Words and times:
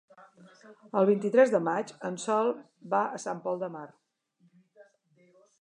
El 1.01 1.07
vint-i-tres 1.09 1.53
de 1.57 1.61
maig 1.67 1.93
en 2.11 2.17
Sol 2.25 2.51
va 2.95 3.05
a 3.19 3.23
Sant 3.27 3.45
Pol 3.47 3.63
de 3.65 3.73
Mar. 3.77 3.87